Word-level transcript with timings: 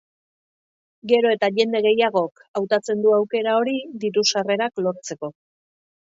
Gero 1.09 1.33
eta 1.33 1.49
jende 1.57 1.81
gehiagok 1.85 2.41
hautatzen 2.59 3.03
du 3.03 3.13
aukera 3.17 3.53
hori 3.59 3.75
diru-sarrerak 4.05 4.83
lortzeko. 4.87 5.31